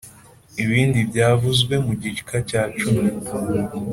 Ibindi 0.63 0.99
byavuzwe 1.09 1.75
mu 1.85 1.93
gika 2.01 2.37
cya 2.49 2.63
cumi 2.79 3.07